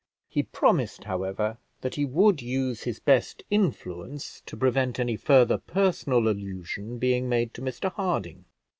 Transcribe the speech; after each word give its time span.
He 0.31 0.41
promised, 0.41 1.03
however, 1.03 1.59
that 1.81 1.93
he 1.93 2.05
would 2.05 2.41
use 2.41 2.81
his 2.85 2.99
best 2.99 3.43
influence 3.51 4.41
to 4.47 4.57
prevent 4.57 4.99
any 4.99 5.15
further 5.15 5.59
personal 5.59 6.27
allusion 6.27 6.97
being 6.97 7.29
made 7.29 7.53
to 7.53 7.61
Mr 7.61 7.91
Harding. 7.93 8.45